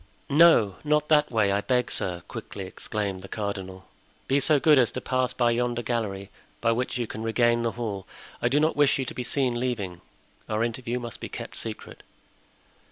[0.31, 3.85] "No, not that way, I beg, sir," quickly exclaimed the cardinal,
[4.27, 7.73] "be so good as to pass by yonder gallery, by which you can regain the
[7.73, 8.07] hall.
[8.41, 10.01] I do not wish you to be seen leaving;
[10.49, 12.01] our interview must be kept secret."